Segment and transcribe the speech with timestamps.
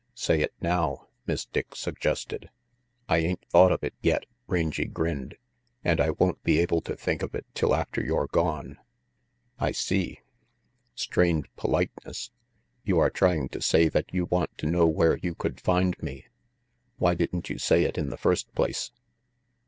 [0.15, 2.49] "Say it now," Miss Dick suggested.
[3.07, 5.35] "I ain't thought of it yet," Rangy grinned,
[5.83, 8.79] "and I won't be able to think of it till after you're gone."
[9.59, 10.21] "I see.
[10.95, 12.31] Strained politeness.
[12.83, 16.25] You are trying to gay that you want to know where you could find me.
[16.97, 18.91] Why didn't you say it in the first place?